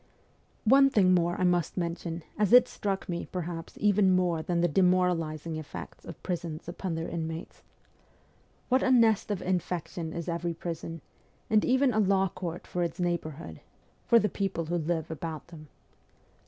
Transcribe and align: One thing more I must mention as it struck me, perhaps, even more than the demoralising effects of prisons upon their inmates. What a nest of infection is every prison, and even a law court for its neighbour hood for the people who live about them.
One 0.65 0.89
thing 0.89 1.13
more 1.13 1.39
I 1.39 1.43
must 1.43 1.77
mention 1.77 2.23
as 2.35 2.51
it 2.53 2.67
struck 2.67 3.07
me, 3.07 3.27
perhaps, 3.31 3.77
even 3.79 4.09
more 4.15 4.41
than 4.41 4.61
the 4.61 4.67
demoralising 4.67 5.57
effects 5.57 6.05
of 6.05 6.23
prisons 6.23 6.67
upon 6.67 6.95
their 6.95 7.07
inmates. 7.07 7.61
What 8.67 8.81
a 8.81 8.89
nest 8.89 9.29
of 9.29 9.43
infection 9.43 10.11
is 10.11 10.27
every 10.27 10.55
prison, 10.55 11.01
and 11.51 11.63
even 11.63 11.93
a 11.93 11.99
law 11.99 12.29
court 12.29 12.65
for 12.65 12.81
its 12.81 12.99
neighbour 12.99 13.29
hood 13.37 13.61
for 14.07 14.17
the 14.17 14.27
people 14.27 14.65
who 14.65 14.77
live 14.79 15.11
about 15.11 15.49
them. 15.49 15.67